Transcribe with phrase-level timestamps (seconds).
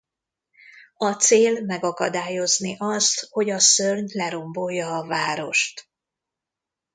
[0.97, 5.89] A cél megakadályozni azt hogy a szörny lerombolja a várost.